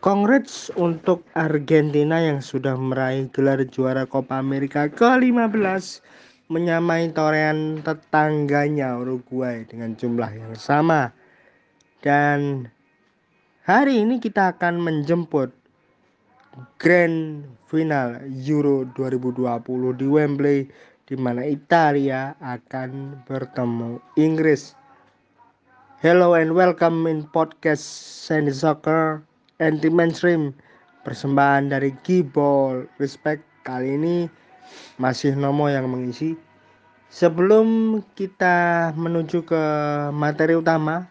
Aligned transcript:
Congrats 0.00 0.72
untuk 0.80 1.28
Argentina 1.36 2.16
yang 2.16 2.40
sudah 2.40 2.72
meraih 2.72 3.28
gelar 3.36 3.60
juara 3.68 4.08
Copa 4.08 4.40
America 4.40 4.88
ke-15 4.88 6.00
menyamai 6.48 7.12
torehan 7.12 7.84
tetangganya 7.84 8.96
Uruguay 8.96 9.60
dengan 9.68 9.92
jumlah 9.92 10.32
yang 10.32 10.56
sama. 10.56 11.12
Dan 12.00 12.64
hari 13.68 14.00
ini 14.00 14.16
kita 14.16 14.56
akan 14.56 14.80
menjemput 14.80 15.52
Grand 16.80 17.44
Final 17.68 18.24
Euro 18.48 18.88
2020 18.96 20.00
di 20.00 20.06
Wembley 20.08 20.60
di 21.04 21.16
mana 21.20 21.44
Italia 21.44 22.32
akan 22.40 23.20
bertemu 23.28 24.00
Inggris. 24.16 24.72
Hello 26.00 26.32
and 26.32 26.56
welcome 26.56 27.04
in 27.04 27.28
podcast 27.28 27.84
Sandy 28.24 28.56
Soccer 28.56 29.28
anti 29.60 29.92
mainstream. 29.92 30.56
Persembahan 31.00 31.72
dari 31.72 31.96
Gibol 32.04 32.84
respect 33.00 33.40
kali 33.64 33.96
ini 33.96 34.16
masih 35.00 35.32
Nomo 35.36 35.68
yang 35.68 35.88
mengisi. 35.88 36.36
Sebelum 37.08 38.00
kita 38.16 38.90
menuju 38.96 39.44
ke 39.44 39.62
materi 40.12 40.54
utama 40.56 41.08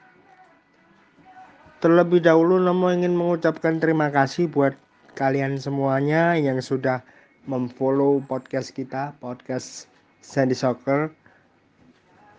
terlebih 1.80 2.20
dahulu 2.20 2.60
Nomo 2.60 2.92
ingin 2.92 3.16
mengucapkan 3.16 3.80
terima 3.80 4.12
kasih 4.12 4.52
buat 4.52 4.76
kalian 5.16 5.60
semuanya 5.60 6.36
yang 6.36 6.60
sudah 6.60 7.04
memfollow 7.48 8.22
podcast 8.24 8.76
kita 8.76 9.16
podcast 9.24 9.90
Sandy 10.20 10.56
Soccer 10.56 11.12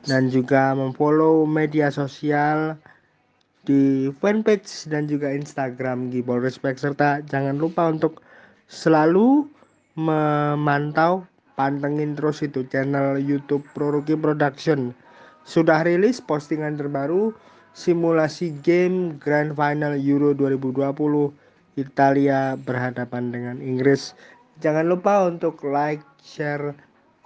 dan 0.05 0.33
juga 0.33 0.73
memfollow 0.73 1.45
media 1.45 1.93
sosial 1.93 2.77
di 3.69 4.09
fanpage 4.25 4.89
dan 4.89 5.05
juga 5.05 5.29
Instagram 5.29 6.09
Gibol 6.09 6.41
Respect. 6.41 6.81
Serta 6.81 7.21
jangan 7.29 7.61
lupa 7.61 7.93
untuk 7.93 8.25
selalu 8.73 9.45
memantau 10.01 11.27
pantengin 11.59 12.17
terus 12.17 12.41
itu 12.41 12.65
channel 12.73 13.21
YouTube 13.21 13.67
Proruki 13.77 14.17
Production. 14.17 14.97
Sudah 15.45 15.85
rilis 15.85 16.23
postingan 16.25 16.81
terbaru 16.81 17.37
simulasi 17.77 18.57
game 18.65 19.21
Grand 19.21 19.53
Final 19.53 20.01
Euro 20.01 20.33
2020 20.33 21.77
Italia 21.77 22.57
berhadapan 22.57 23.33
dengan 23.33 23.57
Inggris. 23.61 24.17
Jangan 24.61 24.89
lupa 24.89 25.29
untuk 25.29 25.61
like 25.65 26.05
share 26.21 26.73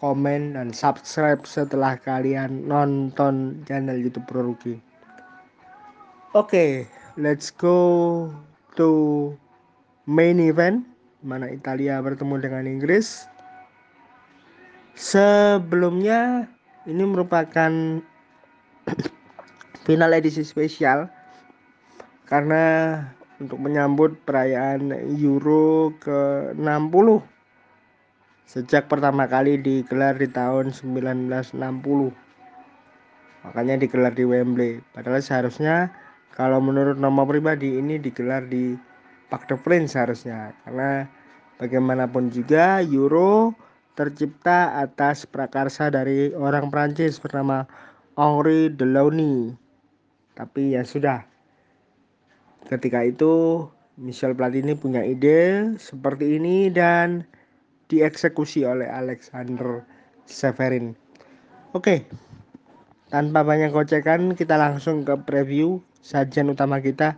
komen 0.03 0.59
dan 0.59 0.75
subscribe 0.75 1.43
setelah 1.47 1.95
kalian 1.99 2.67
nonton 2.67 3.63
channel 3.67 3.99
YouTube 3.99 4.27
Proruki 4.27 4.94
Oke, 6.35 6.51
okay, 6.51 6.71
let's 7.15 7.55
go 7.55 8.27
to 8.75 9.31
main 10.03 10.43
event 10.43 10.83
mana 11.23 11.47
Italia 11.47 12.03
bertemu 12.03 12.43
dengan 12.43 12.67
Inggris. 12.67 13.31
Sebelumnya 14.99 16.51
ini 16.91 17.07
merupakan 17.07 17.71
final 19.87 20.11
edisi 20.11 20.43
spesial 20.43 21.07
karena 22.27 22.99
untuk 23.39 23.63
menyambut 23.63 24.19
perayaan 24.27 24.91
Euro 25.15 25.95
ke-60 26.03 27.23
sejak 28.51 28.91
pertama 28.91 29.31
kali 29.31 29.55
digelar 29.55 30.19
di 30.19 30.27
tahun 30.27 30.75
1960. 30.75 31.55
Makanya 33.47 33.75
digelar 33.79 34.11
di 34.11 34.27
Wembley. 34.27 34.83
Padahal 34.91 35.23
seharusnya 35.23 35.95
kalau 36.35 36.59
menurut 36.59 36.99
nama 36.99 37.23
pribadi 37.23 37.79
ini 37.79 38.03
digelar 38.03 38.43
di 38.51 38.75
Parc 39.31 39.47
de 39.47 39.55
Prince 39.55 39.95
seharusnya 39.95 40.51
karena 40.67 41.07
bagaimanapun 41.63 42.35
juga 42.35 42.83
Euro 42.83 43.55
tercipta 43.95 44.75
atas 44.83 45.23
prakarsa 45.25 45.95
dari 45.95 46.35
orang 46.35 46.75
Prancis 46.75 47.23
bernama 47.23 47.63
Henri 48.19 48.67
Delaunay. 48.75 49.55
Tapi 50.35 50.75
ya 50.75 50.83
sudah. 50.83 51.23
Ketika 52.67 53.07
itu 53.07 53.65
Michel 53.95 54.35
Platini 54.35 54.75
punya 54.75 55.07
ide 55.07 55.79
seperti 55.79 56.43
ini 56.43 56.67
dan 56.75 57.23
dieksekusi 57.87 58.67
oleh 58.67 58.91
Alexander 58.91 59.87
Severin. 60.27 60.99
Oke 61.71 62.03
tanpa 63.15 63.47
banyak 63.47 63.71
gocekan 63.71 64.35
kita 64.35 64.59
langsung 64.59 65.07
ke 65.07 65.15
preview 65.23 65.79
sajian 66.05 66.53
utama 66.53 66.85
kita 66.85 67.17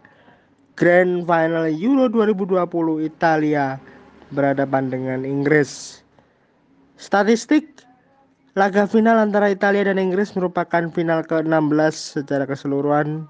Grand 0.78 1.26
Final 1.26 1.66
Euro 1.74 2.06
2020 2.06 3.02
Italia 3.02 3.82
berhadapan 4.30 4.86
dengan 4.86 5.20
Inggris. 5.26 6.00
Statistik 6.94 7.82
laga 8.54 8.86
final 8.86 9.19
antara 9.19 9.50
Italia 9.50 9.84
dan 9.91 9.98
Inggris 9.98 10.32
merupakan 10.38 10.86
final 10.94 11.26
ke-16 11.26 12.22
secara 12.22 12.47
keseluruhan 12.47 13.26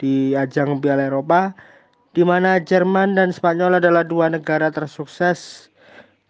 di 0.00 0.32
ajang 0.34 0.80
Piala 0.80 1.12
Eropa 1.12 1.52
di 2.16 2.24
mana 2.24 2.56
Jerman 2.58 3.14
dan 3.14 3.30
Spanyol 3.30 3.78
adalah 3.78 4.02
dua 4.06 4.32
negara 4.32 4.72
tersukses 4.72 5.68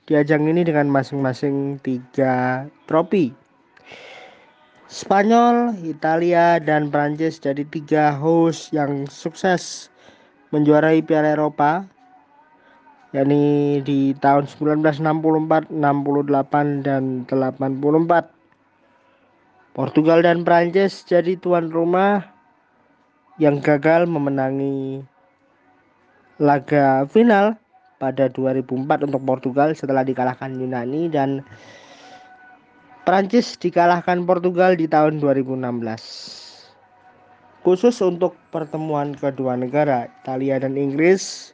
di 0.04 0.18
ajang 0.18 0.44
ini 0.50 0.66
dengan 0.66 0.90
masing-masing 0.90 1.80
tiga 1.80 2.66
trofi. 2.90 3.32
Spanyol, 4.84 5.80
Italia, 5.80 6.60
dan 6.60 6.92
Prancis 6.92 7.40
jadi 7.40 7.64
tiga 7.64 8.12
host 8.12 8.68
yang 8.76 9.08
sukses 9.08 9.88
menjuarai 10.52 11.00
Piala 11.00 11.32
Eropa 11.32 11.88
yakni 13.14 13.78
di 13.86 14.12
tahun 14.18 14.44
1964, 14.50 15.70
68 15.70 16.82
dan 16.84 17.24
84. 17.30 18.28
Portugal 19.74 20.18
dan 20.22 20.42
Prancis 20.42 21.06
jadi 21.06 21.38
tuan 21.38 21.70
rumah 21.70 22.26
yang 23.38 23.58
gagal 23.62 24.06
memenangi 24.06 25.02
laga 26.38 27.06
final 27.06 27.58
pada 28.02 28.26
2004 28.30 29.06
untuk 29.06 29.22
Portugal 29.22 29.74
setelah 29.74 30.02
dikalahkan 30.02 30.54
Yunani 30.54 31.10
dan 31.10 31.42
Prancis 33.04 33.60
dikalahkan 33.60 34.24
Portugal 34.24 34.80
di 34.80 34.88
tahun 34.88 35.20
2016. 35.20 35.60
Khusus 37.60 38.00
untuk 38.00 38.32
pertemuan 38.48 39.12
kedua 39.12 39.60
negara, 39.60 40.08
Italia 40.24 40.56
dan 40.56 40.80
Inggris, 40.80 41.52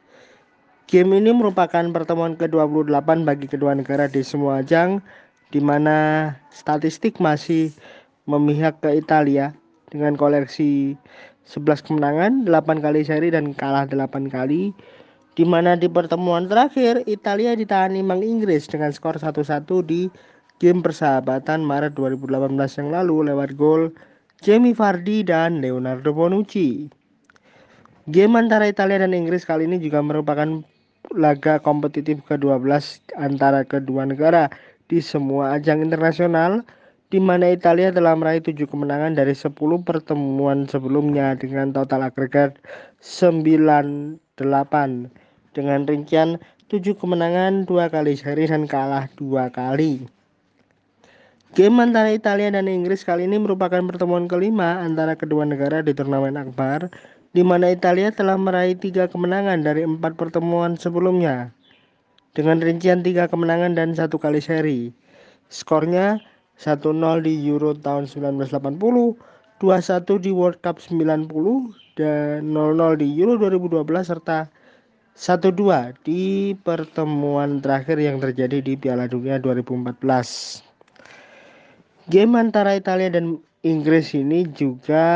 game 0.86 1.10
ini 1.18 1.34
merupakan 1.34 1.82
pertemuan 1.90 2.38
ke-28 2.38 3.26
bagi 3.26 3.50
kedua 3.50 3.74
negara 3.74 4.06
di 4.06 4.22
semua 4.22 4.62
ajang 4.62 5.02
di 5.50 5.58
mana 5.58 6.30
statistik 6.54 7.18
masih 7.18 7.74
memihak 8.30 8.78
ke 8.78 8.94
Italia 8.94 9.50
dengan 9.90 10.14
koleksi 10.14 10.94
11 11.50 11.82
kemenangan, 11.82 12.46
8 12.46 12.78
kali 12.78 13.02
seri 13.02 13.34
dan 13.34 13.50
kalah 13.58 13.90
8 13.90 14.30
kali 14.30 14.70
di 15.34 15.42
mana 15.42 15.74
di 15.74 15.90
pertemuan 15.90 16.46
terakhir 16.46 17.02
Italia 17.10 17.58
ditangani 17.58 18.06
Mang 18.06 18.22
Inggris 18.22 18.70
dengan 18.70 18.94
skor 18.94 19.18
1-1 19.18 19.66
di 19.82 20.06
game 20.60 20.84
persahabatan 20.84 21.64
Maret 21.64 21.96
2018 21.96 22.52
yang 22.78 22.88
lalu 22.92 23.32
lewat 23.32 23.56
gol 23.56 23.88
Jamie 24.44 24.76
Vardy 24.76 25.24
dan 25.24 25.64
Leonardo 25.64 26.12
Bonucci. 26.12 26.92
Game 28.12 28.36
antara 28.36 28.68
Italia 28.68 29.00
dan 29.00 29.16
Inggris 29.16 29.48
kali 29.48 29.64
ini 29.64 29.80
juga 29.80 30.04
merupakan 30.04 30.60
laga 31.16 31.56
kompetitif 31.64 32.20
ke-12 32.28 32.68
antara 33.16 33.64
kedua 33.64 34.04
negara 34.04 34.52
di 34.92 35.00
semua 35.00 35.56
ajang 35.56 35.80
internasional 35.80 36.60
di 37.08 37.18
mana 37.18 37.50
Italia 37.50 37.90
telah 37.90 38.14
meraih 38.14 38.44
7 38.44 38.68
kemenangan 38.68 39.16
dari 39.16 39.32
10 39.32 39.56
pertemuan 39.82 40.68
sebelumnya 40.68 41.34
dengan 41.40 41.72
total 41.72 42.06
agregat 42.06 42.60
9-8 43.00 44.20
dengan 45.56 45.80
rincian 45.88 46.38
7 46.70 46.94
kemenangan, 46.94 47.66
2 47.66 47.90
kali 47.90 48.14
seri 48.14 48.46
dan 48.46 48.68
kalah 48.70 49.10
2 49.18 49.50
kali. 49.50 50.19
Game 51.60 51.76
antara 51.76 52.08
Italia 52.08 52.48
dan 52.48 52.72
Inggris 52.72 53.04
kali 53.04 53.28
ini 53.28 53.36
merupakan 53.36 53.84
pertemuan 53.84 54.24
kelima 54.24 54.80
antara 54.80 55.12
kedua 55.12 55.44
negara 55.44 55.84
di 55.84 55.92
turnamen 55.92 56.40
akbar, 56.40 56.88
di 57.36 57.44
mana 57.44 57.68
Italia 57.68 58.08
telah 58.08 58.40
meraih 58.40 58.72
tiga 58.80 59.04
kemenangan 59.04 59.60
dari 59.60 59.84
empat 59.84 60.16
pertemuan 60.16 60.80
sebelumnya, 60.80 61.52
dengan 62.32 62.64
rincian 62.64 63.04
tiga 63.04 63.28
kemenangan 63.28 63.76
dan 63.76 63.92
satu 63.92 64.16
kali 64.16 64.40
seri. 64.40 64.88
Skornya 65.52 66.16
1-0 66.56 66.96
di 67.28 67.36
Euro 67.52 67.76
tahun 67.76 68.08
1980, 68.08 69.20
2-1 69.60 70.16
di 70.16 70.32
World 70.32 70.64
Cup 70.64 70.80
90, 70.80 71.28
dan 72.00 72.56
0-0 72.56 73.04
di 73.04 73.20
Euro 73.20 73.36
2012 73.36 73.84
serta 74.08 74.48
1-2 75.12 76.08
di 76.08 76.56
pertemuan 76.56 77.60
terakhir 77.60 78.00
yang 78.00 78.16
terjadi 78.16 78.64
di 78.64 78.80
Piala 78.80 79.04
Dunia 79.04 79.36
2014. 79.36 80.69
Game 82.10 82.34
antara 82.34 82.74
Italia 82.74 83.06
dan 83.06 83.38
Inggris 83.62 84.18
ini 84.18 84.42
juga 84.50 85.06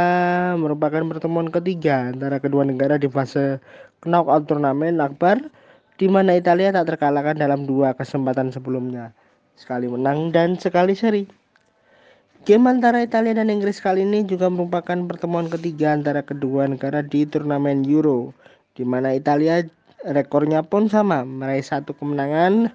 merupakan 0.55 1.03
pertemuan 1.11 1.51
ketiga 1.51 2.15
antara 2.15 2.39
kedua 2.39 2.63
negara 2.63 3.03
di 3.03 3.11
fase 3.11 3.59
knockout 4.07 4.47
turnamen 4.47 5.03
akbar 5.03 5.43
di 5.99 6.07
mana 6.07 6.39
Italia 6.39 6.71
tak 6.71 6.95
terkalahkan 6.95 7.35
dalam 7.35 7.67
dua 7.67 7.99
kesempatan 7.99 8.55
sebelumnya, 8.55 9.11
sekali 9.59 9.91
menang 9.91 10.31
dan 10.31 10.55
sekali 10.55 10.95
seri. 10.95 11.27
Game 12.47 12.71
antara 12.71 13.03
Italia 13.03 13.35
dan 13.35 13.51
Inggris 13.51 13.83
kali 13.83 14.07
ini 14.07 14.23
juga 14.23 14.47
merupakan 14.47 14.95
pertemuan 15.11 15.51
ketiga 15.51 15.99
antara 15.99 16.23
kedua 16.23 16.71
negara 16.71 17.03
di 17.03 17.27
turnamen 17.27 17.83
Euro, 17.91 18.31
di 18.79 18.87
mana 18.87 19.19
Italia 19.19 19.67
rekornya 20.07 20.63
pun 20.63 20.87
sama, 20.87 21.27
meraih 21.27 21.67
satu 21.67 21.91
kemenangan 21.91 22.71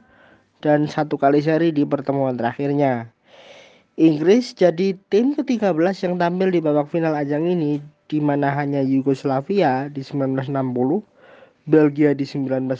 dan 0.59 0.91
satu 0.91 1.15
kali 1.15 1.39
seri 1.39 1.71
di 1.71 1.87
pertemuan 1.87 2.35
terakhirnya. 2.35 3.15
Inggris 3.99 4.55
jadi 4.55 4.95
tim 5.11 5.35
ke-13 5.35 5.75
yang 6.07 6.15
tampil 6.15 6.55
di 6.55 6.63
babak 6.63 6.87
final 6.87 7.11
ajang 7.19 7.43
ini, 7.43 7.83
di 8.07 8.23
mana 8.23 8.47
hanya 8.47 8.79
Yugoslavia 8.79 9.91
di 9.91 9.99
1960, 9.99 11.03
Belgia 11.67 12.15
di 12.15 12.23
1980, 12.23 12.79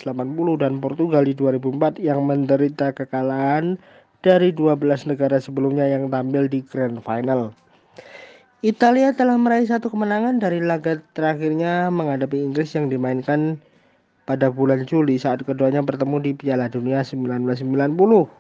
dan 0.63 0.79
Portugal 0.79 1.27
di 1.27 1.35
2004 1.35 1.99
yang 1.99 2.23
menderita 2.23 2.95
kekalahan 2.95 3.75
dari 4.23 4.55
12 4.55 5.11
negara 5.11 5.43
sebelumnya 5.43 5.91
yang 5.91 6.07
tampil 6.07 6.47
di 6.47 6.63
Grand 6.63 7.03
Final. 7.03 7.51
Italia 8.63 9.11
telah 9.11 9.35
meraih 9.35 9.67
satu 9.67 9.91
kemenangan 9.91 10.39
dari 10.39 10.63
laga 10.63 11.03
terakhirnya 11.11 11.91
menghadapi 11.91 12.47
Inggris 12.47 12.79
yang 12.79 12.87
dimainkan 12.87 13.59
pada 14.23 14.47
bulan 14.47 14.87
Juli 14.87 15.19
saat 15.19 15.43
keduanya 15.43 15.83
bertemu 15.83 16.23
di 16.23 16.31
Piala 16.31 16.71
Dunia 16.71 17.03
1990. 17.03 18.38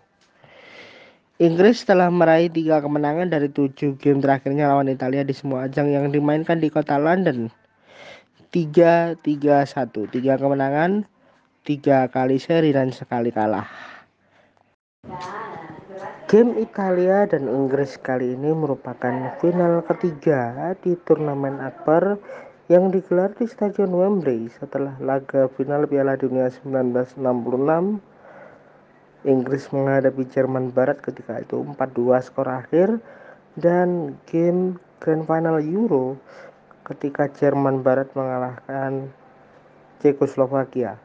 Inggris 1.39 1.87
telah 1.87 2.11
meraih 2.11 2.51
tiga 2.51 2.83
kemenangan 2.83 3.31
dari 3.31 3.47
tujuh 3.47 3.95
game 3.95 4.19
terakhirnya 4.19 4.75
lawan 4.75 4.91
Italia 4.91 5.23
di 5.23 5.31
semua 5.31 5.71
ajang 5.71 5.87
yang 5.87 6.11
dimainkan 6.11 6.59
di 6.59 6.67
kota 6.67 6.99
London. 6.99 7.47
Tiga, 8.51 9.15
tiga, 9.23 9.63
satu, 9.63 10.03
tiga 10.11 10.35
kemenangan, 10.35 11.07
tiga 11.63 12.11
kali 12.11 12.43
seri 12.43 12.75
dan 12.75 12.91
sekali 12.91 13.31
kalah. 13.31 13.63
Game 16.27 16.59
Italia 16.59 17.23
dan 17.23 17.47
Inggris 17.47 17.95
kali 17.95 18.35
ini 18.35 18.51
merupakan 18.51 19.31
final 19.39 19.79
ketiga 19.87 20.75
di 20.83 20.99
turnamen 21.07 21.63
akbar 21.63 22.19
yang 22.67 22.91
digelar 22.91 23.31
di 23.39 23.47
Stadion 23.47 23.95
Wembley 23.95 24.51
setelah 24.59 24.99
laga 24.99 25.47
final 25.55 25.87
Piala 25.87 26.19
Dunia 26.19 26.51
1966 26.51 27.15
Inggris 29.27 29.67
menghadapi 29.75 30.23
Jerman 30.31 30.71
Barat 30.71 31.03
ketika 31.03 31.43
itu 31.43 31.59
4-2 31.75 32.23
skor 32.23 32.47
akhir 32.47 33.03
dan 33.59 34.15
game 34.29 34.79
Grand 35.03 35.27
Final 35.27 35.59
Euro 35.59 36.15
ketika 36.87 37.27
Jerman 37.27 37.83
Barat 37.83 38.07
mengalahkan 38.15 39.11
Cekoslovakia 39.99 40.95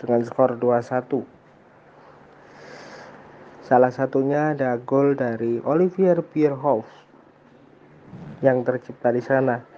dengan 0.00 0.24
skor 0.24 0.56
2-1 0.56 1.42
Salah 3.62 3.94
satunya 3.94 4.52
ada 4.52 4.76
gol 4.76 5.14
dari 5.16 5.62
Olivier 5.62 6.20
Bierhoff 6.20 6.84
yang 8.44 8.66
tercipta 8.66 9.08
di 9.14 9.22
sana. 9.24 9.71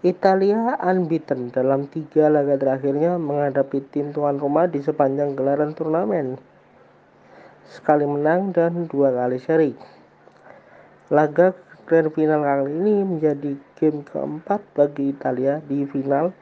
Italia 0.00 0.80
unbeaten 0.80 1.52
dalam 1.52 1.84
tiga 1.84 2.32
laga 2.32 2.56
terakhirnya 2.56 3.20
menghadapi 3.20 3.84
tim 3.92 4.16
tuan 4.16 4.40
rumah 4.40 4.64
di 4.64 4.80
sepanjang 4.80 5.36
gelaran 5.36 5.76
turnamen 5.76 6.40
sekali 7.70 8.02
menang 8.02 8.50
dan 8.50 8.90
dua 8.90 9.14
kali 9.14 9.38
seri. 9.38 9.72
Laga 11.12 11.54
grand 11.86 12.10
final 12.16 12.42
kali 12.42 12.66
ini 12.66 12.96
menjadi 13.06 13.52
game 13.78 14.02
keempat 14.02 14.58
bagi 14.74 15.14
Italia 15.14 15.62
di 15.62 15.86
final 15.86 16.34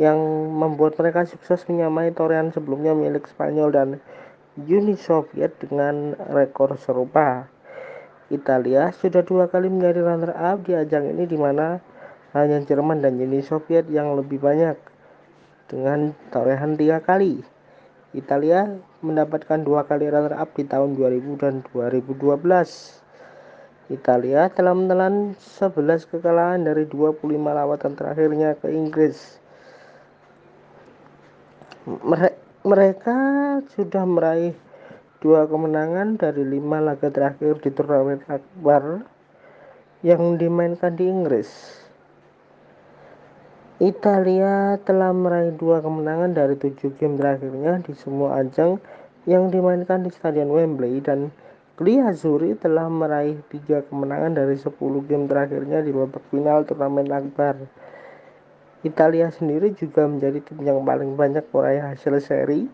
yang 0.00 0.16
membuat 0.56 0.96
mereka 0.96 1.28
sukses 1.28 1.68
menyamai 1.68 2.16
torehan 2.16 2.48
sebelumnya 2.48 2.96
milik 2.96 3.28
Spanyol 3.28 3.68
dan 3.68 3.88
Uni 4.56 4.96
Soviet 4.96 5.60
dengan 5.60 6.16
rekor 6.32 6.72
serupa. 6.80 7.52
Italia 8.32 8.96
sudah 8.96 9.20
dua 9.20 9.52
kali 9.52 9.68
menjadi 9.68 10.00
runner-up 10.00 10.64
di 10.64 10.72
ajang 10.72 11.04
ini 11.12 11.28
di 11.28 11.36
mana 11.36 11.84
hanya 12.32 12.64
Jerman 12.64 13.04
dan 13.04 13.20
Uni 13.20 13.44
Soviet 13.44 13.92
yang 13.92 14.16
lebih 14.16 14.40
banyak 14.40 14.80
dengan 15.68 16.16
torehan 16.32 16.80
tiga 16.80 17.04
kali. 17.04 17.44
Italia 18.16 18.66
mendapatkan 19.04 19.60
dua 19.62 19.84
kali 19.84 20.08
runner-up 20.08 20.50
di 20.56 20.64
tahun 20.64 20.96
2000 20.96 21.42
dan 21.42 21.54
2012. 21.76 22.40
Italia 23.90 24.46
telah 24.50 24.74
menelan 24.74 25.34
11 25.38 26.06
kekalahan 26.06 26.62
dari 26.62 26.86
25 26.86 27.26
lawatan 27.26 27.92
terakhirnya 27.98 28.54
ke 28.58 28.70
Inggris. 28.70 29.39
Mereka 32.60 33.16
sudah 33.72 34.04
meraih 34.04 34.52
dua 35.24 35.48
kemenangan 35.48 36.20
dari 36.20 36.44
lima 36.44 36.76
laga 36.80 37.08
terakhir 37.08 37.56
di 37.64 37.72
turnamen 37.72 38.20
akbar 38.28 39.04
yang 40.04 40.36
dimainkan 40.36 40.92
di 40.92 41.08
Inggris. 41.08 41.48
Italia 43.80 44.76
telah 44.84 45.08
meraih 45.16 45.56
dua 45.56 45.80
kemenangan 45.80 46.36
dari 46.36 46.52
tujuh 46.60 46.92
game 47.00 47.16
terakhirnya 47.16 47.80
di 47.80 47.96
semua 47.96 48.44
ajang 48.44 48.76
yang 49.24 49.48
dimainkan 49.48 50.04
di 50.04 50.12
Stadion 50.12 50.52
Wembley 50.52 51.00
dan 51.00 51.32
Gliazzurri 51.80 52.60
telah 52.60 52.92
meraih 52.92 53.40
tiga 53.48 53.80
kemenangan 53.88 54.36
dari 54.36 54.52
10 54.52 54.76
game 55.08 55.24
terakhirnya 55.24 55.80
di 55.80 55.96
babak 55.96 56.20
final 56.28 56.60
turnamen 56.68 57.08
akbar. 57.08 57.56
Italia 58.80 59.28
sendiri 59.28 59.76
juga 59.76 60.08
menjadi 60.08 60.40
tim 60.40 60.64
yang 60.64 60.80
paling 60.80 61.12
banyak 61.12 61.44
meraih 61.52 61.84
hasil 61.84 62.16
seri 62.24 62.64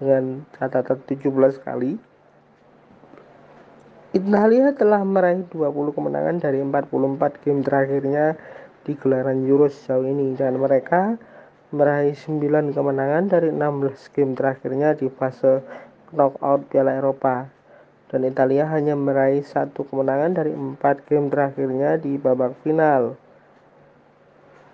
dengan 0.00 0.48
catatan 0.56 1.04
17 1.04 1.28
kali. 1.60 2.00
Italia 4.16 4.72
telah 4.72 5.04
meraih 5.04 5.44
20 5.52 5.96
kemenangan 5.96 6.36
dari 6.40 6.64
44 6.64 7.44
game 7.44 7.60
terakhirnya 7.60 8.36
di 8.84 8.92
gelaran 8.96 9.44
Euro 9.44 9.68
sejauh 9.68 10.04
ini 10.04 10.32
dan 10.32 10.56
mereka 10.56 11.16
meraih 11.72 12.12
9 12.12 12.76
kemenangan 12.76 13.24
dari 13.28 13.48
16 13.48 14.16
game 14.16 14.32
terakhirnya 14.36 14.92
di 14.96 15.08
fase 15.12 15.64
knockout 16.12 16.68
Piala 16.68 16.96
Eropa 16.96 17.48
dan 18.12 18.28
Italia 18.28 18.68
hanya 18.68 18.92
meraih 18.92 19.40
satu 19.40 19.88
kemenangan 19.88 20.36
dari 20.36 20.52
empat 20.52 21.08
game 21.08 21.32
terakhirnya 21.32 21.96
di 21.96 22.20
babak 22.20 22.52
final. 22.60 23.16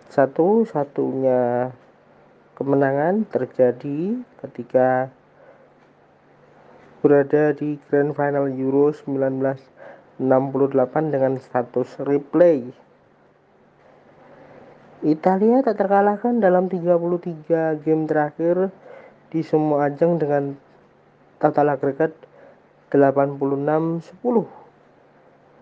Satu-satunya 0.08 1.68
kemenangan 2.56 3.28
terjadi 3.28 4.24
ketika 4.40 5.12
berada 7.04 7.52
di 7.52 7.76
Grand 7.86 8.16
Final 8.16 8.48
Euro 8.56 8.88
1968 8.90 10.16
dengan 11.12 11.36
status 11.36 12.00
replay. 12.00 12.72
Italia 15.04 15.62
tak 15.62 15.78
terkalahkan 15.78 16.42
dalam 16.42 16.66
33 16.66 17.78
game 17.84 18.08
terakhir 18.10 18.74
di 19.28 19.44
semua 19.44 19.92
ajang 19.92 20.18
dengan 20.18 20.58
total 21.38 21.76
agregat 21.76 22.16
86-10 22.90 24.08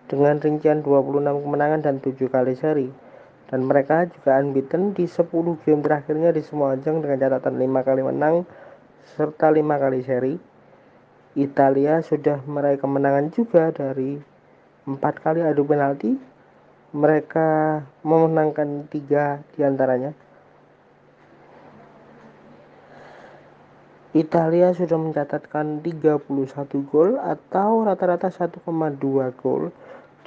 dengan 0.07 0.35
rincian 0.39 0.79
26 0.81 1.43
kemenangan 1.43 1.81
dan 1.83 1.99
7 1.99 2.15
kali 2.31 2.55
seri. 2.55 3.06
Dan 3.47 3.63
mereka 3.63 4.03
juga 4.11 4.43
unbeaten 4.43 4.91
di 4.91 5.07
10 5.07 5.31
game 5.63 5.79
terakhirnya 5.79 6.35
di 6.35 6.43
semua 6.43 6.75
ajang 6.75 6.99
dengan 6.99 7.15
catatan 7.15 7.55
5 7.55 7.87
kali 7.87 8.01
menang 8.03 8.35
serta 9.15 9.47
5 9.51 9.63
kali 9.63 9.99
seri. 10.03 10.35
Italia 11.37 12.01
sudah 12.03 12.43
meraih 12.43 12.81
kemenangan 12.81 13.31
juga 13.31 13.71
dari 13.71 14.19
empat 14.89 15.21
kali 15.21 15.45
adu 15.45 15.63
penalti 15.63 16.17
mereka 16.95 17.83
memenangkan 18.01 18.89
tiga 18.89 19.43
di 19.53 19.61
antaranya. 19.61 20.11
Italia 24.17 24.73
sudah 24.73 24.97
mencatatkan 24.97 25.85
31 25.85 26.25
gol 26.89 27.21
atau 27.21 27.85
rata-rata 27.85 28.33
1,2 28.33 28.65
gol 29.37 29.69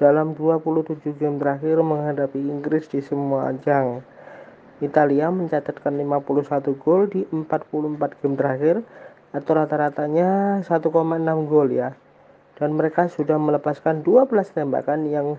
dalam 0.01 0.33
27 0.33 1.05
game 1.21 1.37
terakhir 1.37 1.77
menghadapi 1.85 2.41
Inggris 2.41 2.89
di 2.89 3.05
semua 3.05 3.53
ajang. 3.53 4.01
Italia 4.81 5.29
mencatatkan 5.29 5.93
51 5.93 6.73
gol 6.81 7.13
di 7.13 7.29
44 7.29 8.01
game 8.25 8.37
terakhir 8.41 8.77
atau 9.37 9.53
rata-ratanya 9.53 10.65
1,6 10.65 10.89
gol 11.45 11.69
ya. 11.69 11.93
Dan 12.57 12.81
mereka 12.81 13.13
sudah 13.13 13.37
melepaskan 13.37 14.01
12 14.01 14.57
tembakan 14.57 15.05
yang 15.05 15.37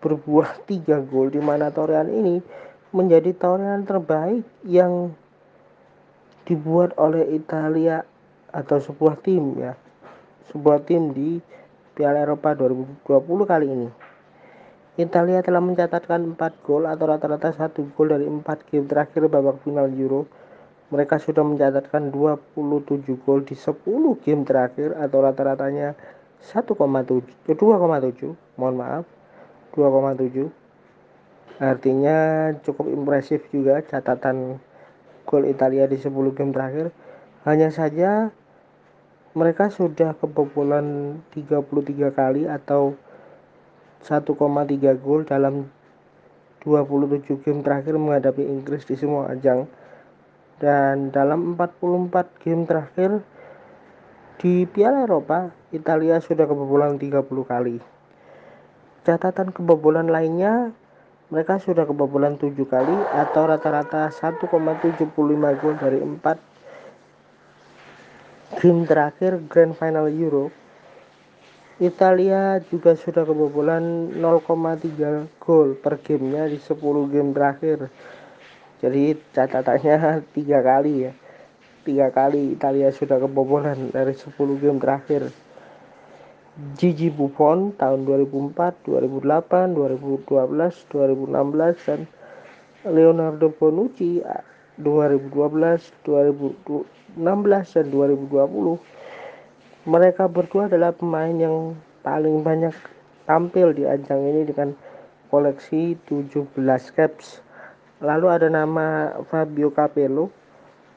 berbuah 0.00 0.56
tiga 0.72 1.04
gol 1.04 1.28
di 1.28 1.44
mana 1.44 1.68
torehan 1.68 2.08
ini 2.08 2.40
menjadi 2.96 3.36
torehan 3.36 3.84
terbaik 3.84 4.40
yang 4.64 5.12
dibuat 6.48 6.96
oleh 6.96 7.28
Italia 7.36 8.08
atau 8.56 8.80
sebuah 8.80 9.20
tim 9.20 9.60
ya 9.60 9.76
sebuah 10.52 10.84
tim 10.84 11.16
di 11.16 11.40
Piala 11.92 12.24
Eropa 12.24 12.56
2020 12.56 13.04
kali 13.44 13.66
ini. 13.68 13.88
Italia 14.96 15.44
telah 15.44 15.60
mencatatkan 15.60 16.36
4 16.36 16.64
gol 16.64 16.88
atau 16.88 17.04
rata-rata 17.04 17.52
1 17.52 17.68
gol 17.92 18.08
dari 18.12 18.24
4 18.24 18.44
game 18.68 18.88
terakhir 18.88 19.28
babak 19.28 19.60
final 19.60 19.92
Euro. 19.92 20.24
Mereka 20.88 21.20
sudah 21.20 21.44
mencatatkan 21.44 22.08
27 22.08 22.56
gol 23.24 23.44
di 23.44 23.56
10 23.56 23.76
game 24.24 24.44
terakhir 24.44 24.96
atau 24.96 25.20
rata-ratanya 25.20 25.96
1,7 26.42 26.74
2,7 27.46 28.34
mohon 28.58 28.74
maaf 28.74 29.06
2,7 29.78 30.50
artinya 31.62 32.50
cukup 32.66 32.90
impresif 32.90 33.46
juga 33.54 33.78
catatan 33.86 34.58
gol 35.22 35.46
Italia 35.46 35.86
di 35.86 35.94
10 35.94 36.10
game 36.34 36.50
terakhir. 36.50 36.90
Hanya 37.46 37.70
saja 37.70 38.34
mereka 39.32 39.72
sudah 39.72 40.12
kebobolan 40.20 41.16
33 41.32 42.12
kali 42.12 42.44
atau 42.44 43.00
1,3 44.04 44.36
gol 45.00 45.24
dalam 45.24 45.72
27 46.60 47.40
game 47.40 47.64
terakhir 47.64 47.96
menghadapi 47.96 48.44
Inggris 48.44 48.84
di 48.84 48.94
semua 48.94 49.32
ajang. 49.32 49.64
Dan 50.60 51.10
dalam 51.10 51.56
44 51.58 52.44
game 52.44 52.62
terakhir 52.68 53.24
di 54.38 54.68
Piala 54.68 55.08
Eropa 55.08 55.50
Italia 55.74 56.20
sudah 56.20 56.44
kebobolan 56.46 57.00
30 57.00 57.24
kali. 57.42 57.76
Catatan 59.02 59.50
kebobolan 59.50 60.06
lainnya, 60.06 60.70
mereka 61.32 61.58
sudah 61.58 61.88
kebobolan 61.88 62.38
7 62.38 62.54
kali 62.68 62.94
atau 63.16 63.48
rata-rata 63.48 64.12
1,75 64.12 65.08
gol 65.58 65.74
dari 65.80 65.98
4 65.98 66.51
game 68.62 68.86
terakhir 68.86 69.42
Grand 69.50 69.74
Final 69.74 70.06
Euro. 70.14 70.54
Italia 71.82 72.62
juga 72.70 72.94
sudah 72.94 73.26
kebobolan 73.26 74.14
0,3 74.14 75.26
gol 75.42 75.74
per 75.74 75.98
gamenya 75.98 76.46
di 76.46 76.62
10 76.62 76.78
game 77.10 77.34
terakhir. 77.34 77.90
Jadi 78.78 79.18
catatannya 79.34 80.22
tiga 80.38 80.62
kali 80.62 81.10
ya. 81.10 81.12
Tiga 81.82 82.14
kali 82.14 82.54
Italia 82.54 82.94
sudah 82.94 83.18
kebobolan 83.18 83.90
dari 83.90 84.14
10 84.14 84.30
game 84.62 84.78
terakhir. 84.78 85.34
Gigi 86.78 87.10
Buffon 87.10 87.74
tahun 87.74 88.06
2004, 88.06 88.86
2008, 88.86 89.74
2012, 89.74 90.86
2016 90.86 91.86
dan 91.90 92.00
Leonardo 92.86 93.50
Bonucci 93.50 94.22
2012, 94.80 95.28
2016 96.06 97.76
dan 97.76 97.86
2020. 97.90 98.78
Mereka 99.82 100.30
berdua 100.30 100.70
adalah 100.70 100.94
pemain 100.94 101.34
yang 101.34 101.74
paling 102.06 102.40
banyak 102.40 102.72
tampil 103.26 103.74
di 103.74 103.84
ajang 103.84 104.22
ini 104.22 104.46
dengan 104.46 104.72
koleksi 105.28 105.98
17 106.08 106.54
caps. 106.94 107.42
Lalu 108.00 108.26
ada 108.30 108.48
nama 108.48 109.16
Fabio 109.28 109.74
Capello, 109.74 110.30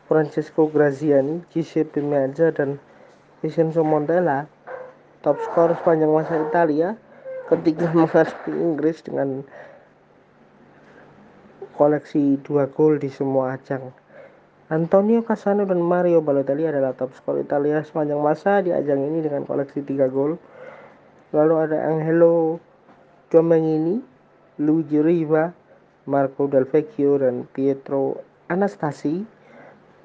Francesco 0.06 0.70
Graziani, 0.70 1.42
Giuseppe 1.50 2.02
Meazza 2.02 2.54
dan 2.54 2.78
Vincenzo 3.42 3.86
Montella 3.86 4.50
top 5.26 5.42
skor 5.42 5.74
sepanjang 5.74 6.14
masa 6.14 6.38
Italia 6.38 6.94
ketika 7.50 7.90
menghadapi 7.90 8.54
Inggris 8.70 9.02
dengan 9.02 9.42
koleksi 11.76 12.40
dua 12.42 12.66
gol 12.72 12.98
di 12.98 13.12
semua 13.12 13.60
ajang. 13.60 13.92
Antonio 14.72 15.22
Cassano 15.22 15.62
dan 15.62 15.78
Mario 15.78 16.26
Balotelli 16.26 16.66
adalah 16.66 16.98
top 16.98 17.14
skor 17.14 17.38
Italia 17.38 17.86
sepanjang 17.86 18.18
masa 18.18 18.66
di 18.66 18.74
ajang 18.74 18.98
ini 18.98 19.22
dengan 19.22 19.46
koleksi 19.46 19.86
tiga 19.86 20.10
gol. 20.10 20.42
Lalu 21.36 21.54
ada 21.70 21.78
Angelo 21.86 22.58
Domenghini, 23.30 24.02
Luigi 24.58 24.98
Riva, 24.98 25.54
Marco 26.10 26.50
Del 26.50 26.66
Vecchio 26.66 27.22
dan 27.22 27.46
Pietro 27.54 28.24
Anastasi 28.50 29.26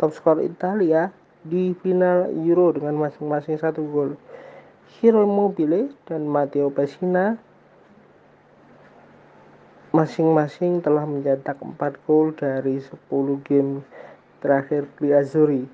top 0.00 0.17
skor 0.17 0.41
Italia 0.41 1.12
di 1.45 1.77
final 1.77 2.33
Euro 2.45 2.73
dengan 2.73 2.97
masing-masing 2.97 3.61
satu 3.61 3.85
gol. 3.85 4.17
Hero 5.00 5.25
Immobile 5.25 5.93
dan 6.09 6.25
Matteo 6.25 6.73
Pessina 6.73 7.37
masing-masing 9.91 10.79
telah 10.79 11.03
mencetak 11.03 11.59
4 11.59 11.75
gol 12.07 12.31
dari 12.31 12.79
10 12.79 13.11
game 13.43 13.83
terakhir 14.39 14.87
di 15.03 15.11
Azzurri. 15.11 15.67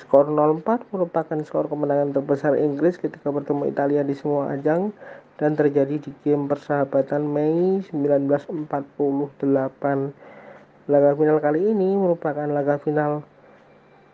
Skor 0.00 0.32
0-4 0.32 0.88
merupakan 0.90 1.38
skor 1.44 1.68
kemenangan 1.68 2.16
terbesar 2.16 2.56
Inggris 2.56 2.96
ketika 2.96 3.28
bertemu 3.28 3.68
Italia 3.68 4.02
di 4.02 4.16
semua 4.16 4.50
ajang 4.56 4.96
dan 5.36 5.54
terjadi 5.54 6.00
di 6.00 6.10
game 6.24 6.48
persahabatan 6.48 7.22
Mei 7.22 7.84
1948. 7.92 8.72
Laga 10.88 11.10
final 11.16 11.38
kali 11.44 11.60
ini 11.68 11.94
merupakan 12.00 12.48
laga 12.48 12.80
final 12.80 13.22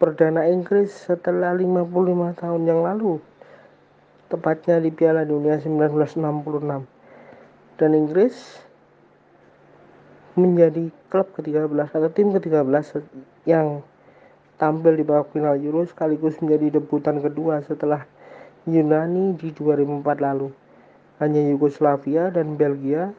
perdana 0.02 0.44
Inggris 0.50 0.90
setelah 0.90 1.54
55 1.54 1.86
tahun 2.34 2.62
yang 2.66 2.82
lalu 2.82 3.22
tepatnya 4.26 4.82
di 4.82 4.90
Piala 4.94 5.22
Dunia 5.22 5.58
1966 5.58 6.99
dan 7.80 7.96
Inggris 7.96 8.60
menjadi 10.36 10.92
klub 11.08 11.32
ke-13 11.32 11.88
atau 11.88 12.10
tim 12.12 12.28
ke-13 12.36 13.00
yang 13.48 13.80
tampil 14.60 14.92
di 15.00 15.02
babak 15.02 15.32
final 15.32 15.56
Euro 15.56 15.88
sekaligus 15.88 16.36
menjadi 16.44 16.76
debutan 16.76 17.24
kedua 17.24 17.64
setelah 17.64 18.04
Yunani 18.68 19.32
di 19.40 19.48
2004 19.56 20.04
lalu. 20.20 20.52
Hanya 21.16 21.40
Yugoslavia 21.48 22.28
dan 22.28 22.60
Belgia 22.60 23.16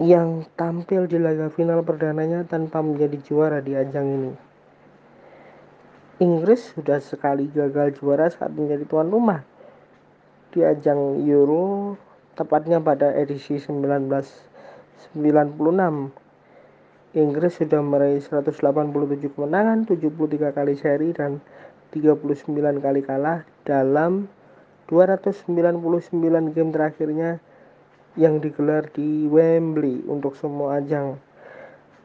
yang 0.00 0.46
tampil 0.54 1.10
di 1.10 1.18
laga 1.18 1.50
final 1.52 1.82
perdananya 1.82 2.46
tanpa 2.46 2.80
menjadi 2.80 3.18
juara 3.20 3.58
di 3.58 3.74
ajang 3.74 4.06
ini. 4.06 4.32
Inggris 6.22 6.72
sudah 6.72 7.02
sekali 7.02 7.50
gagal 7.50 7.98
juara 7.98 8.30
saat 8.30 8.54
menjadi 8.54 8.86
tuan 8.86 9.10
rumah 9.10 9.42
di 10.50 10.64
ajang 10.64 11.22
Euro 11.26 11.94
tepatnya 12.38 12.78
pada 12.82 13.14
edisi 13.14 13.58
1996 13.58 15.16
Inggris 17.10 17.58
sudah 17.58 17.82
meraih 17.82 18.22
187 18.22 19.34
kemenangan, 19.34 19.82
73 19.82 20.54
kali 20.54 20.78
seri 20.78 21.10
dan 21.10 21.42
39 21.90 22.54
kali 22.78 23.02
kalah 23.02 23.42
dalam 23.66 24.30
299 24.86 26.54
game 26.54 26.70
terakhirnya 26.70 27.42
yang 28.14 28.38
digelar 28.38 28.86
di 28.94 29.26
Wembley 29.26 30.06
untuk 30.06 30.38
semua 30.38 30.78
ajang. 30.78 31.18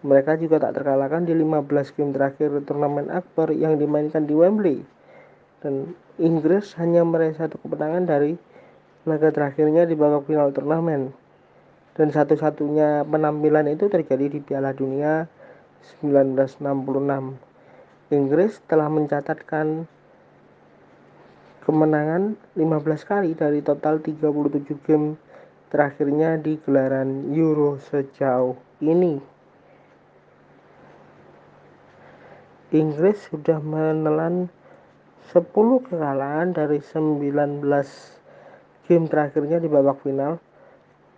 Mereka 0.01 0.41
juga 0.41 0.57
tak 0.57 0.81
terkalahkan 0.81 1.25
di 1.29 1.37
15 1.37 1.69
game 1.93 2.09
terakhir 2.09 2.49
turnamen 2.65 3.13
akbar 3.13 3.53
yang 3.53 3.77
dimainkan 3.77 4.25
di 4.25 4.33
Wembley. 4.33 4.81
Dan 5.61 5.93
Inggris 6.17 6.73
hanya 6.81 7.05
meraih 7.05 7.37
satu 7.37 7.61
kemenangan 7.61 8.09
dari 8.09 8.41
laga 9.05 9.29
terakhirnya 9.29 9.85
di 9.85 9.93
babak 9.93 10.25
final 10.25 10.49
turnamen 10.49 11.13
dan 11.93 12.09
satu-satunya 12.09 13.05
penampilan 13.05 13.69
itu 13.69 13.85
terjadi 13.85 14.27
di 14.27 14.39
Piala 14.41 14.73
Dunia 14.73 15.29
1966. 16.01 16.65
Inggris 18.09 18.57
telah 18.65 18.89
mencatatkan 18.89 19.85
kemenangan 21.61 22.33
15 22.57 23.05
kali 23.05 23.37
dari 23.37 23.61
total 23.61 24.01
37 24.01 24.85
game 24.85 25.21
terakhirnya 25.69 26.41
di 26.41 26.57
gelaran 26.61 27.29
Euro 27.33 27.77
sejauh 27.77 28.57
ini. 28.81 29.21
Inggris 32.73 33.29
sudah 33.29 33.61
menelan 33.61 34.49
10 35.29 35.45
kekalahan 35.85 36.53
dari 36.53 36.81
19 36.81 37.61
game 38.85 39.09
terakhirnya 39.09 39.57
di 39.61 39.69
babak 39.69 40.01
final. 40.01 40.37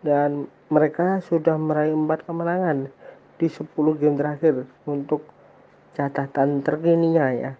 Dan 0.02 0.48
mereka 0.72 1.24
sudah 1.24 1.56
meraih 1.58 1.96
empat 1.96 2.28
kemenangan 2.28 2.92
di 3.38 3.48
10 3.50 3.72
game 3.98 4.18
terakhir 4.18 4.66
untuk 4.90 5.26
catatan 5.98 6.62
terkininya 6.62 7.28
ya. 7.34 7.52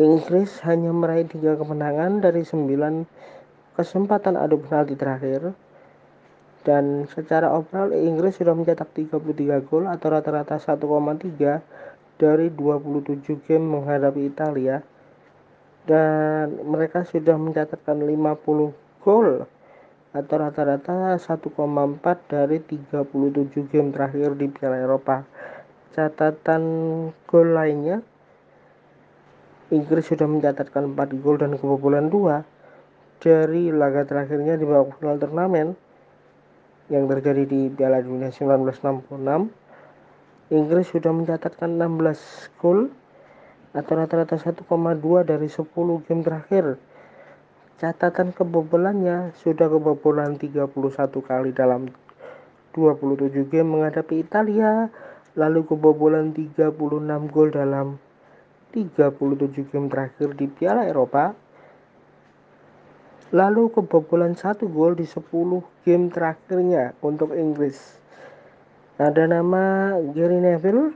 Inggris 0.00 0.60
hanya 0.64 0.88
meraih 0.88 1.28
tiga 1.28 1.52
kemenangan 1.56 2.24
dari 2.24 2.44
9 2.44 3.04
kesempatan 3.76 4.40
adu 4.40 4.60
penalti 4.60 4.96
terakhir. 4.96 5.52
Dan 6.62 7.10
secara 7.10 7.50
overall 7.50 7.90
Inggris 7.90 8.38
sudah 8.38 8.54
mencetak 8.54 8.94
33 8.94 9.66
gol 9.66 9.90
atau 9.90 10.14
rata-rata 10.14 10.62
1,3 10.62 11.58
dari 12.22 12.46
27 12.54 13.18
game 13.42 13.66
menghadapi 13.66 14.30
Italia 14.30 14.78
dan 15.88 16.62
mereka 16.62 17.02
sudah 17.02 17.34
mencatatkan 17.34 17.98
50 17.98 19.02
gol 19.02 19.46
atau 20.12 20.36
rata-rata 20.36 21.16
1,4 21.16 21.48
dari 22.28 22.58
37 22.60 23.72
game 23.72 23.88
terakhir 23.90 24.36
di 24.36 24.46
Piala 24.52 24.78
Eropa. 24.78 25.24
Catatan 25.92 26.62
gol 27.26 27.48
lainnya 27.52 28.00
Inggris 29.72 30.04
sudah 30.04 30.28
mencatatkan 30.28 30.92
4 30.92 31.24
gol 31.24 31.40
dan 31.40 31.56
kebobolan 31.56 32.12
2 32.12 32.44
dari 33.24 33.72
laga 33.72 34.04
terakhirnya 34.04 34.60
di 34.60 34.68
babak 34.68 35.00
final 35.00 35.16
turnamen 35.16 35.68
yang 36.92 37.08
terjadi 37.08 37.48
di 37.48 37.72
Piala 37.72 38.04
Dunia 38.04 38.28
1966. 38.28 39.48
Inggris 40.52 40.86
sudah 40.92 41.08
mencatatkan 41.16 41.80
16 41.80 42.52
gol 42.60 42.92
atau 43.72 43.92
rata-rata 43.96 44.36
1,2 44.36 44.64
dari 45.24 45.48
10 45.48 46.06
game 46.06 46.22
terakhir. 46.22 46.76
Catatan 47.80 48.30
kebobolannya 48.30 49.34
sudah 49.42 49.66
kebobolan 49.66 50.38
31 50.38 50.70
kali 51.24 51.50
dalam 51.50 51.90
27 52.76 53.52
game 53.52 53.68
menghadapi 53.68 54.22
Italia 54.22 54.88
lalu 55.36 55.64
kebobolan 55.64 56.32
36 56.32 56.72
gol 57.32 57.48
dalam 57.52 57.96
37 58.72 59.68
game 59.68 59.88
terakhir 59.92 60.28
di 60.36 60.46
Piala 60.48 60.88
Eropa 60.88 61.36
lalu 63.32 63.72
kebobolan 63.72 64.36
satu 64.36 64.68
gol 64.68 64.92
di 64.92 65.08
10 65.08 65.24
game 65.88 66.12
terakhirnya 66.12 66.92
untuk 67.00 67.32
Inggris. 67.32 68.00
Ada 69.00 69.24
nama 69.24 69.96
Gary 70.12 70.36
Neville 70.36 70.92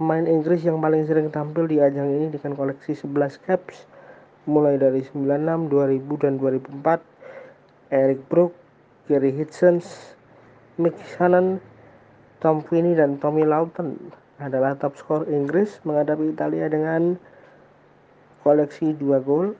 pemain 0.00 0.24
Inggris 0.24 0.64
yang 0.64 0.80
paling 0.80 1.04
sering 1.04 1.28
tampil 1.28 1.68
di 1.68 1.76
ajang 1.76 2.08
ini 2.08 2.32
dengan 2.32 2.56
koleksi 2.56 2.96
11 2.96 3.36
caps 3.44 3.84
mulai 4.48 4.80
dari 4.80 5.04
96, 5.04 5.68
2000 5.68 6.24
dan 6.24 6.40
2004 6.40 7.92
Eric 7.92 8.24
Brook, 8.32 8.56
Gary 9.12 9.28
Hitchens, 9.28 10.16
Mick 10.80 10.96
Shannon, 11.04 11.60
Tom 12.40 12.64
Finney 12.64 12.96
dan 12.96 13.20
Tommy 13.20 13.44
Lawton 13.44 14.00
adalah 14.40 14.72
top 14.80 14.96
skor 14.96 15.28
Inggris 15.28 15.76
menghadapi 15.84 16.32
Italia 16.32 16.72
dengan 16.72 17.20
koleksi 18.40 18.96
2 18.96 19.20
gol. 19.20 19.52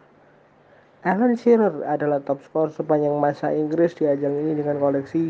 Alan 1.05 1.37
Shearer 1.37 1.85
adalah 1.85 2.25
top 2.25 2.41
skor 2.49 2.73
sepanjang 2.73 3.13
masa 3.21 3.53
Inggris 3.53 3.93
di 3.93 4.09
ajang 4.09 4.33
ini 4.41 4.57
dengan 4.57 4.81
koleksi 4.81 5.29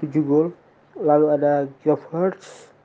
7 0.00 0.08
gol. 0.24 0.48
Lalu 0.96 1.26
ada 1.28 1.68
Geoff 1.84 2.08
Hurst. 2.08 2.77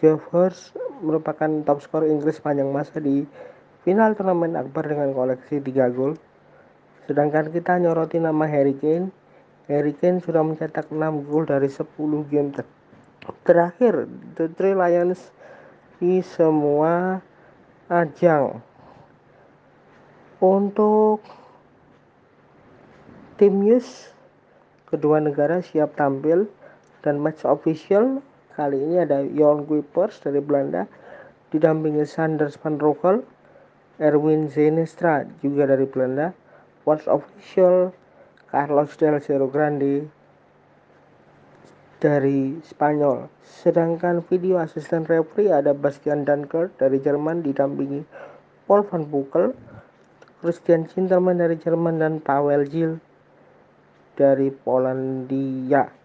Geoff 0.00 0.24
Hurst 0.32 0.72
merupakan 1.04 1.60
top 1.68 1.84
skor 1.84 2.08
Inggris 2.08 2.40
sepanjang 2.40 2.72
masa 2.72 2.96
di 2.96 3.28
Final 3.80 4.12
turnamen 4.12 4.60
akbar 4.60 4.84
dengan 4.92 5.16
koleksi 5.16 5.56
3 5.56 5.96
gol. 5.96 6.12
Sedangkan 7.08 7.48
kita 7.48 7.80
nyoroti 7.80 8.20
nama 8.20 8.44
Harry 8.44 8.76
Kane. 8.76 9.08
Harry 9.72 9.96
Kane 9.96 10.20
sudah 10.20 10.44
mencetak 10.44 10.92
6 10.92 11.00
gol 11.24 11.48
dari 11.48 11.68
10 11.72 11.88
game 12.28 12.52
ter 12.52 12.68
terakhir 13.44 14.04
The 14.36 14.52
Three 14.52 14.76
Lions 14.76 15.32
di 15.96 16.20
semua 16.20 17.24
ajang. 17.88 18.60
Untuk 20.44 21.24
tim 23.40 23.64
news 23.64 24.12
kedua 24.92 25.24
negara 25.24 25.64
siap 25.64 25.96
tampil 25.96 26.48
dan 27.00 27.16
match 27.16 27.48
official 27.48 28.20
kali 28.54 28.78
ini 28.78 29.02
ada 29.02 29.22
Jon 29.22 29.66
Kuipers 29.66 30.22
dari 30.22 30.38
Belanda 30.38 30.86
didampingi 31.50 32.06
Sanders 32.06 32.58
van 32.58 32.78
Rochel 32.78 33.22
Erwin 34.00 34.48
Zenestra 34.48 35.28
juga 35.44 35.68
dari 35.68 35.84
Belanda, 35.84 36.32
Watch 36.88 37.04
Official, 37.04 37.92
Carlos 38.48 38.96
Del 38.96 39.20
Cerro 39.20 39.52
Grande 39.52 40.08
dari 42.00 42.56
Spanyol. 42.64 43.28
Sedangkan 43.44 44.24
video 44.24 44.56
asisten 44.56 45.04
referee 45.04 45.52
ada 45.52 45.76
Bastian 45.76 46.24
Dankert 46.24 46.80
dari 46.80 46.96
Jerman 46.96 47.44
didampingi 47.44 48.00
Paul 48.64 48.88
van 48.88 49.04
Bukel, 49.04 49.52
Christian 50.40 50.88
Cinterman 50.88 51.36
dari 51.36 51.60
Jerman 51.60 52.00
dan 52.00 52.24
Pavel 52.24 52.64
Gil 52.72 52.96
dari 54.16 54.48
Polandia. 54.48 55.99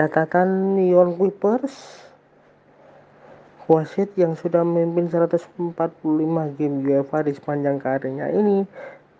Catatan 0.00 0.80
Jon 0.80 1.12
Kuipers 1.12 1.76
Wasit 3.68 4.16
yang 4.16 4.32
sudah 4.32 4.64
memimpin 4.64 5.12
145 5.12 5.76
game 6.56 6.76
UEFA 6.88 7.20
di 7.20 7.36
sepanjang 7.36 7.76
karirnya 7.76 8.32
ini 8.32 8.64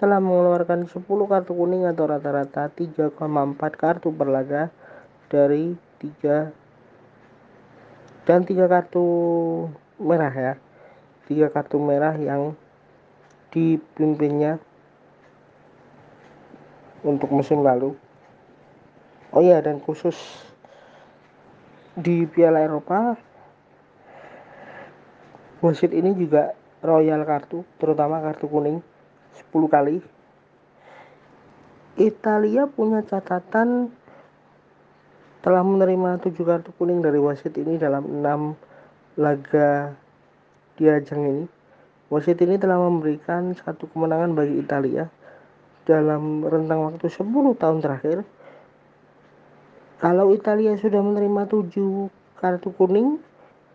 telah 0.01 0.25
mengeluarkan 0.25 0.89
10 0.89 1.05
kartu 1.05 1.53
kuning 1.53 1.85
atau 1.85 2.09
rata-rata 2.09 2.73
3,4 2.73 3.13
kartu 3.77 4.09
per 4.09 4.33
laga 4.33 4.73
dari 5.29 5.77
3 6.01 6.49
dan 8.25 8.41
3 8.49 8.65
kartu 8.65 9.05
merah 10.01 10.33
ya. 10.33 10.57
3 11.29 11.45
kartu 11.53 11.77
merah 11.77 12.17
yang 12.17 12.57
dipimpinnya 13.53 14.57
untuk 17.05 17.29
musim 17.29 17.61
lalu. 17.61 17.93
Oh 19.37 19.45
iya 19.45 19.61
dan 19.61 19.77
khusus 19.85 20.49
di 22.01 22.25
Piala 22.25 22.65
Eropa 22.65 23.13
wasit 25.61 25.93
ini 25.93 26.17
juga 26.17 26.57
royal 26.81 27.21
kartu 27.29 27.61
terutama 27.77 28.25
kartu 28.25 28.49
kuning 28.49 28.81
10 29.53 29.69
kali. 29.69 30.01
Italia 32.01 32.65
punya 32.65 33.05
catatan 33.05 33.93
telah 35.45 35.61
menerima 35.61 36.25
7 36.25 36.33
kartu 36.41 36.73
kuning 36.81 37.05
dari 37.05 37.21
wasit 37.21 37.53
ini 37.61 37.77
dalam 37.77 38.09
6 38.09 39.21
laga 39.21 39.93
di 40.81 40.89
ajang 40.89 41.23
ini. 41.29 41.45
Wasit 42.09 42.41
ini 42.41 42.57
telah 42.57 42.81
memberikan 42.81 43.53
satu 43.53 43.87
kemenangan 43.93 44.33
bagi 44.33 44.57
Italia 44.57 45.07
dalam 45.85 46.49
rentang 46.49 46.89
waktu 46.89 47.07
10 47.13 47.29
tahun 47.61 47.79
terakhir 47.85 48.25
kalau 50.01 50.33
Italia 50.33 50.73
sudah 50.81 51.05
menerima 51.05 51.45
7 51.45 52.09
kartu 52.41 52.73
kuning 52.73 53.21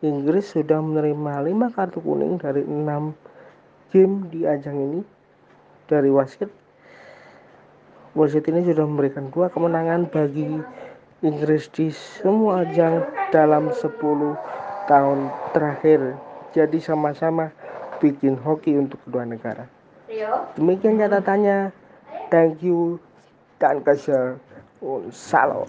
Inggris 0.02 0.58
sudah 0.58 0.82
menerima 0.82 1.46
5 1.54 1.78
kartu 1.78 2.02
kuning 2.02 2.42
dari 2.42 2.66
6 2.66 3.14
game 3.94 4.28
di 4.34 4.44
ajang 4.44 4.76
ini 4.76 5.00
dari 5.86 6.10
wasit. 6.10 6.50
wasit 8.18 8.44
ini 8.50 8.66
sudah 8.66 8.90
memberikan 8.90 9.30
dua 9.30 9.54
kemenangan 9.54 10.10
bagi 10.10 10.60
Inggris 11.22 11.70
di 11.72 11.94
semua 11.94 12.66
ajang 12.66 13.06
dalam 13.30 13.70
10 13.70 13.86
tahun 14.90 15.20
terakhir. 15.54 16.18
Jadi 16.58 16.80
sama-sama 16.82 17.54
bikin 18.02 18.36
hoki 18.40 18.76
untuk 18.76 19.00
kedua 19.06 19.24
negara. 19.30 19.68
Demikian 20.56 20.98
catatannya. 21.00 21.70
Thank 22.34 22.64
you. 22.66 22.98
Dan 23.60 23.84
kasih 23.84 24.40
salor. 25.12 25.68